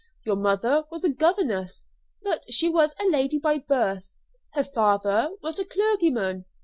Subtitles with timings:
[0.25, 1.85] Your mother was a governess,
[2.23, 4.15] but she was a lady by birth;
[4.53, 6.45] her father was a clergyman.